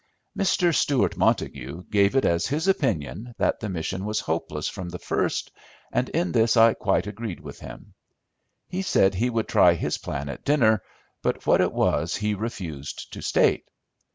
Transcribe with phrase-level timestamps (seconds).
[0.35, 0.73] Mr.
[0.73, 5.51] Stewart Montague gave it as his opinion that the mission was hopeless from the first,
[5.91, 7.93] and in this I quite agreed with him.
[8.67, 10.81] He said he would try his plan at dinner,
[11.21, 13.69] but what it was he refused to state.